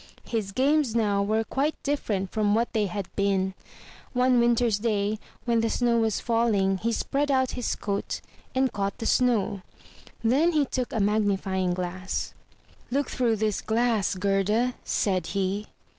His 0.27 0.51
games 0.51 0.95
now 0.95 1.21
were 1.21 1.43
quite 1.43 1.75
different 1.83 2.31
from 2.31 2.55
what 2.55 2.73
they 2.73 2.87
had 2.87 3.07
been. 3.15 3.53
One 4.13 4.39
winter's 4.39 4.79
day, 4.79 5.19
when 5.45 5.61
the 5.61 5.69
snow 5.69 5.99
was 5.99 6.19
falling, 6.19 6.79
he 6.79 6.91
spread 6.91 7.29
out 7.29 7.51
his 7.51 7.75
coat, 7.75 8.19
and 8.55 8.73
caught 8.73 8.97
the 8.97 9.05
snow. 9.05 9.61
Then 10.23 10.53
he 10.53 10.65
took 10.65 10.91
a 10.91 10.99
magnifying 10.99 11.75
glass. 11.75 12.33
"Look 12.89 13.11
through 13.11 13.35
this 13.35 13.61
glass, 13.61 14.15
Gerda,*' 14.15 14.73
said 14.83 15.27
he. 15.37 15.67